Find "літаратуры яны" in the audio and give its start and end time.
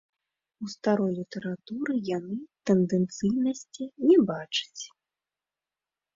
1.19-2.39